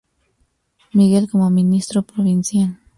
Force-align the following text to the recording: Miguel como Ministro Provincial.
Miguel 0.93 1.29
como 1.29 1.51
Ministro 1.51 2.01
Provincial. 2.01 2.79